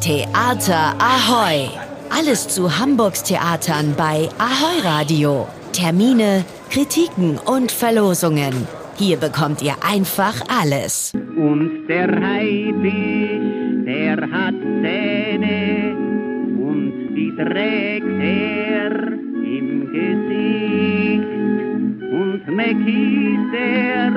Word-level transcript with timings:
Theater 0.00 0.94
Ahoy! 1.00 1.68
Alles 2.08 2.46
zu 2.46 2.78
Hamburgs 2.78 3.24
Theatern 3.24 3.94
bei 3.96 4.28
Ahoy 4.38 4.80
Radio. 4.84 5.48
Termine, 5.72 6.44
Kritiken 6.70 7.36
und 7.38 7.72
Verlosungen. 7.72 8.68
Hier 8.96 9.16
bekommt 9.16 9.60
ihr 9.60 9.74
einfach 9.82 10.40
alles. 10.48 11.12
Und 11.14 11.88
der 11.88 12.08
Haifisch, 12.08 13.84
der 13.86 14.16
hat 14.30 14.54
Zähne 14.82 15.96
und 16.62 17.14
die 17.16 17.34
trägt 17.36 18.06
er 18.22 18.92
im 19.42 19.90
Gesicht. 19.92 21.28
Und 22.12 22.56
Mackie, 22.56 23.36
der 23.52 24.12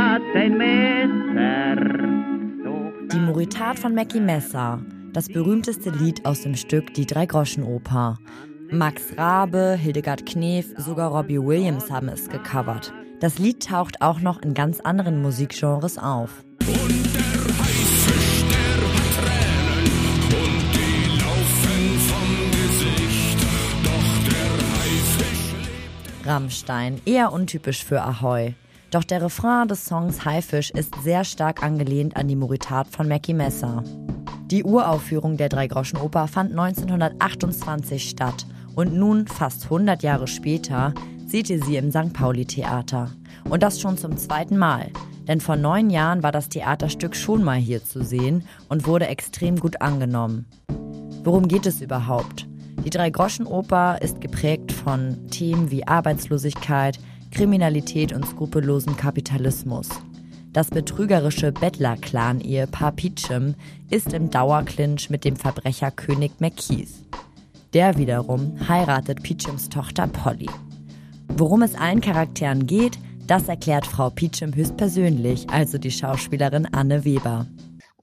hat 0.00 0.22
ein 0.36 0.56
Messer. 0.56 1.94
Die 3.12 3.18
Moritat 3.18 3.78
von 3.78 3.94
Mackie 3.94 4.20
Messer, 4.20 4.80
das 5.14 5.28
berühmteste 5.28 5.90
Lied 5.90 6.26
aus 6.26 6.42
dem 6.42 6.56
Stück 6.56 6.92
Die 6.94 7.06
Drei-Groschen-Oper. 7.06 8.18
Max 8.70 9.16
Rabe, 9.16 9.78
Hildegard 9.80 10.26
Knef, 10.26 10.66
sogar 10.76 11.12
Robbie 11.12 11.40
Williams 11.40 11.88
haben 11.88 12.08
es 12.08 12.28
gecovert. 12.28 12.92
Das 13.20 13.38
Lied 13.38 13.64
taucht 13.64 14.02
auch 14.02 14.18
noch 14.18 14.42
in 14.42 14.54
ganz 14.54 14.80
anderen 14.80 15.22
Musikgenres 15.22 15.98
auf. 15.98 16.44
Rammstein, 26.24 27.00
eher 27.04 27.32
untypisch 27.32 27.84
für 27.84 28.02
Ahoy. 28.02 28.54
Doch 28.90 29.04
der 29.04 29.22
Refrain 29.22 29.68
des 29.68 29.84
Songs 29.84 30.24
Haifisch 30.24 30.70
ist 30.70 30.94
sehr 31.04 31.22
stark 31.22 31.62
angelehnt 31.62 32.16
an 32.16 32.26
die 32.26 32.36
Moritat 32.36 32.88
von 32.88 33.06
Mackie 33.06 33.34
Messer. 33.34 33.84
Die 34.50 34.62
Uraufführung 34.62 35.38
der 35.38 35.48
Dreigroschenoper 35.48 36.28
fand 36.28 36.50
1928 36.50 38.10
statt 38.10 38.46
und 38.74 38.94
nun, 38.94 39.26
fast 39.26 39.64
100 39.64 40.02
Jahre 40.02 40.26
später, 40.26 40.92
seht 41.26 41.48
ihr 41.48 41.62
sie 41.62 41.76
im 41.76 41.90
St. 41.90 42.12
Pauli-Theater. 42.12 43.10
Und 43.48 43.62
das 43.62 43.80
schon 43.80 43.96
zum 43.96 44.16
zweiten 44.18 44.58
Mal. 44.58 44.90
Denn 45.26 45.40
vor 45.40 45.56
neun 45.56 45.88
Jahren 45.88 46.22
war 46.22 46.32
das 46.32 46.50
Theaterstück 46.50 47.16
schon 47.16 47.42
mal 47.42 47.56
hier 47.56 47.82
zu 47.82 48.04
sehen 48.04 48.44
und 48.68 48.86
wurde 48.86 49.06
extrem 49.06 49.58
gut 49.58 49.80
angenommen. 49.80 50.46
Worum 51.22 51.48
geht 51.48 51.64
es 51.64 51.80
überhaupt? 51.80 52.46
Die 52.84 52.90
Drei-Groschen-Oper 52.90 54.02
ist 54.02 54.20
geprägt 54.20 54.72
von 54.72 55.26
Themen 55.30 55.70
wie 55.70 55.86
Arbeitslosigkeit, 55.86 56.98
Kriminalität 57.30 58.12
und 58.12 58.26
skrupellosen 58.26 58.96
Kapitalismus. 58.98 59.88
Das 60.54 60.70
betrügerische 60.70 61.50
Bettler-Clan-Ehepaar 61.50 62.92
Peachum 62.92 63.56
ist 63.90 64.12
im 64.12 64.30
Dauerclinch 64.30 65.10
mit 65.10 65.24
dem 65.24 65.34
Verbrecher 65.34 65.90
König 65.90 66.30
McKeith. 66.38 66.92
Der 67.72 67.98
wiederum 67.98 68.56
heiratet 68.68 69.24
Peachums 69.24 69.68
Tochter 69.68 70.06
Polly. 70.06 70.48
Worum 71.26 71.62
es 71.62 71.74
allen 71.74 72.00
Charakteren 72.00 72.68
geht, 72.68 72.96
das 73.26 73.48
erklärt 73.48 73.84
Frau 73.84 74.10
Peachum 74.10 74.54
höchstpersönlich, 74.54 75.50
also 75.50 75.76
die 75.76 75.90
Schauspielerin 75.90 76.68
Anne 76.72 77.04
Weber. 77.04 77.48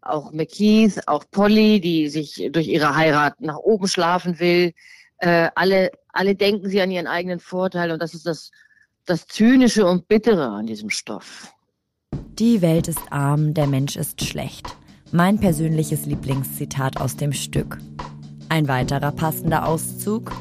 Auch 0.02 0.34
McKeith, 0.34 1.08
auch 1.08 1.24
Polly, 1.32 1.80
die 1.80 2.10
sich 2.10 2.50
durch 2.52 2.68
ihre 2.68 2.98
Heirat 2.98 3.40
nach 3.40 3.60
oben 3.60 3.88
schlafen 3.88 4.42
will. 4.42 4.74
Äh, 5.20 5.50
alle, 5.56 5.92
alle 6.12 6.36
denken 6.36 6.68
sie 6.68 6.82
an 6.82 6.92
ihren 6.92 7.08
eigenen 7.08 7.40
Vorteil 7.40 7.92
und 7.92 8.02
das 8.02 8.14
ist 8.14 8.26
das, 8.26 8.52
das 9.06 9.26
Zynische 9.26 9.86
und 9.86 10.10
Bittere 10.10 10.50
an 10.50 10.66
diesem 10.66 10.90
Stoff. 10.90 11.54
Die 12.42 12.64
Welt 12.64 12.88
ist 12.88 13.12
arm, 13.12 13.54
der 13.54 13.68
Mensch 13.68 13.96
ist 13.96 14.26
schlecht. 14.26 14.76
Mein 15.12 15.40
persönliches 15.40 16.08
Lieblingszitat 16.08 17.00
aus 17.00 17.16
dem 17.16 17.34
Stück. 17.34 17.78
Ein 18.50 18.68
weiterer 18.68 19.12
passender 19.12 19.68
Auszug. 19.68 20.32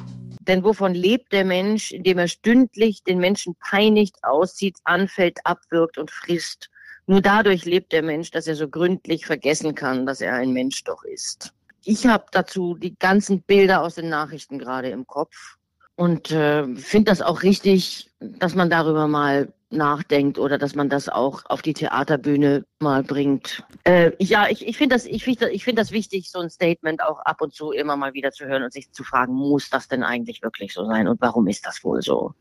Denn 0.40 0.64
wovon 0.64 0.94
lebt 0.94 1.30
der 1.30 1.44
Mensch, 1.44 1.92
indem 1.92 2.16
er 2.16 2.28
stündlich 2.28 3.04
den 3.04 3.18
Menschen 3.18 3.54
peinigt, 3.56 4.16
aussieht, 4.22 4.78
anfällt, 4.84 5.40
abwirkt 5.44 5.98
und 5.98 6.10
frisst? 6.10 6.70
Nur 7.06 7.20
dadurch 7.20 7.66
lebt 7.66 7.92
der 7.92 8.02
Mensch, 8.02 8.30
dass 8.30 8.46
er 8.46 8.56
so 8.56 8.66
gründlich 8.66 9.26
vergessen 9.26 9.74
kann, 9.74 10.06
dass 10.06 10.22
er 10.22 10.32
ein 10.32 10.54
Mensch 10.54 10.82
doch 10.84 11.04
ist. 11.04 11.52
Ich 11.84 12.06
habe 12.06 12.24
dazu 12.32 12.78
die 12.78 12.98
ganzen 12.98 13.42
Bilder 13.42 13.82
aus 13.82 13.96
den 13.96 14.08
Nachrichten 14.08 14.58
gerade 14.58 14.88
im 14.88 15.06
Kopf 15.06 15.58
und 16.00 16.30
äh, 16.30 16.66
finde 16.76 17.10
das 17.10 17.20
auch 17.20 17.42
richtig, 17.42 18.08
dass 18.20 18.54
man 18.54 18.70
darüber 18.70 19.06
mal 19.06 19.52
nachdenkt 19.68 20.38
oder 20.38 20.56
dass 20.56 20.74
man 20.74 20.88
das 20.88 21.10
auch 21.10 21.42
auf 21.44 21.60
die 21.60 21.74
Theaterbühne 21.74 22.64
mal 22.78 23.02
bringt. 23.02 23.62
Äh, 23.84 24.12
ja, 24.18 24.48
ich, 24.48 24.66
ich 24.66 24.78
finde 24.78 24.96
das, 24.96 25.04
ich 25.04 25.26
ich 25.26 25.64
find 25.64 25.78
das 25.78 25.90
wichtig, 25.90 26.30
so 26.30 26.38
ein 26.38 26.48
Statement 26.48 27.02
auch 27.02 27.18
ab 27.18 27.42
und 27.42 27.52
zu 27.52 27.72
immer 27.72 27.96
mal 27.96 28.14
wieder 28.14 28.32
zu 28.32 28.46
hören 28.46 28.62
und 28.62 28.72
sich 28.72 28.90
zu 28.92 29.04
fragen, 29.04 29.34
muss 29.34 29.68
das 29.68 29.88
denn 29.88 30.02
eigentlich 30.02 30.42
wirklich 30.42 30.72
so 30.72 30.86
sein 30.86 31.06
und 31.06 31.20
warum 31.20 31.46
ist 31.48 31.66
das 31.66 31.84
wohl 31.84 32.00
so? 32.00 32.32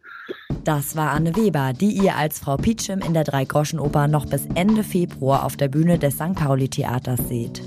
Das 0.64 0.96
war 0.96 1.12
Anne 1.12 1.36
Weber, 1.36 1.74
die 1.74 1.92
ihr 1.92 2.16
als 2.16 2.40
Frau 2.40 2.56
Pietschem 2.56 3.02
in 3.02 3.14
der 3.14 3.26
Dreigroschenoper 3.26 4.08
noch 4.08 4.26
bis 4.26 4.46
Ende 4.56 4.86
Februar 4.86 5.44
auf 5.44 5.58
der 5.58 5.68
Bühne 5.68 6.00
des 6.00 6.14
St. 6.14 6.34
Pauli 6.34 6.70
Theaters 6.70 7.28
seht. 7.28 7.62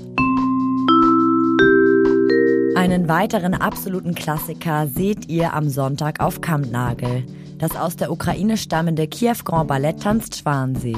Einen 2.83 3.07
weiteren 3.07 3.53
absoluten 3.53 4.13
Klassiker 4.13 4.87
seht 4.87 5.29
ihr 5.29 5.53
am 5.53 5.69
Sonntag 5.69 6.19
auf 6.19 6.41
Kampnagel. 6.41 7.23
Das 7.57 7.77
aus 7.77 7.95
der 7.95 8.11
Ukraine 8.11 8.57
stammende 8.57 9.07
Kiew 9.07 9.37
Grand 9.45 9.69
Ballett 9.69 10.03
tanzt 10.03 10.35
Schwansee. 10.35 10.97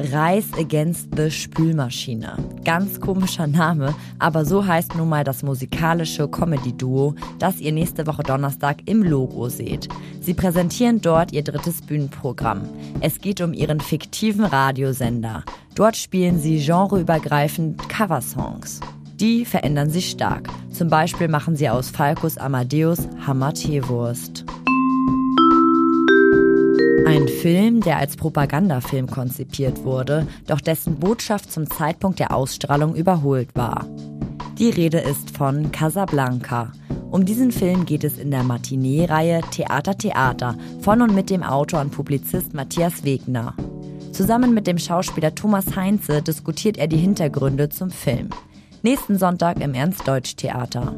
Rise 0.00 0.58
Against 0.58 1.10
the 1.16 1.30
Spülmaschine. 1.30 2.36
Ganz 2.64 3.00
komischer 3.00 3.46
Name, 3.46 3.94
aber 4.18 4.44
so 4.44 4.66
heißt 4.66 4.96
nun 4.96 5.10
mal 5.10 5.22
das 5.22 5.44
musikalische 5.44 6.26
Comedy-Duo, 6.26 7.14
das 7.38 7.60
ihr 7.60 7.70
nächste 7.70 8.08
Woche 8.08 8.24
Donnerstag 8.24 8.78
im 8.86 9.04
Logo 9.04 9.48
seht. 9.50 9.88
Sie 10.20 10.34
präsentieren 10.34 11.00
dort 11.00 11.30
ihr 11.30 11.44
drittes 11.44 11.80
Bühnenprogramm. 11.80 12.62
Es 12.98 13.20
geht 13.20 13.40
um 13.40 13.52
ihren 13.52 13.78
fiktiven 13.78 14.44
Radiosender. 14.44 15.44
Dort 15.74 15.96
spielen 15.96 16.38
sie 16.38 16.58
genreübergreifend 16.58 17.88
Coversongs. 17.88 18.80
Die 19.20 19.44
verändern 19.44 19.88
sich 19.88 20.10
stark. 20.10 20.48
Zum 20.72 20.88
Beispiel 20.88 21.28
machen 21.28 21.56
sie 21.56 21.68
aus 21.68 21.90
Falkus 21.90 22.36
Amadeus 22.38 23.08
Hammer-Teewurst. 23.26 24.44
Ein 27.06 27.28
Film, 27.28 27.80
der 27.80 27.98
als 27.98 28.16
Propagandafilm 28.16 29.06
konzipiert 29.06 29.84
wurde, 29.84 30.26
doch 30.46 30.60
dessen 30.60 30.96
Botschaft 30.96 31.52
zum 31.52 31.68
Zeitpunkt 31.70 32.18
der 32.18 32.34
Ausstrahlung 32.34 32.94
überholt 32.94 33.48
war. 33.54 33.86
Die 34.58 34.70
Rede 34.70 34.98
ist 34.98 35.36
von 35.36 35.72
Casablanca. 35.72 36.72
Um 37.10 37.24
diesen 37.24 37.52
Film 37.52 37.84
geht 37.84 38.04
es 38.04 38.18
in 38.18 38.30
der 38.30 38.42
Matinee-Reihe 38.42 39.40
Theater 39.50 39.96
Theater 39.96 40.56
von 40.80 41.02
und 41.02 41.14
mit 41.14 41.30
dem 41.30 41.42
Autor 41.42 41.80
und 41.80 41.90
Publizist 41.90 42.54
Matthias 42.54 43.04
Wegner. 43.04 43.54
Zusammen 44.12 44.52
mit 44.52 44.66
dem 44.66 44.78
Schauspieler 44.78 45.34
Thomas 45.34 45.74
Heinze 45.74 46.22
diskutiert 46.22 46.76
er 46.76 46.86
die 46.86 46.98
Hintergründe 46.98 47.70
zum 47.70 47.90
Film. 47.90 48.28
Nächsten 48.82 49.18
Sonntag 49.18 49.60
im 49.60 49.74
Ernst-Deutsch-Theater. 49.74 50.94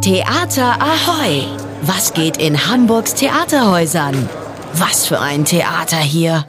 Theater 0.00 0.80
Ahoy! 0.80 1.42
Was 1.82 2.14
geht 2.14 2.36
in 2.38 2.68
Hamburgs 2.68 3.14
Theaterhäusern? 3.14 4.28
Was 4.74 5.06
für 5.06 5.20
ein 5.20 5.44
Theater 5.44 5.98
hier! 5.98 6.44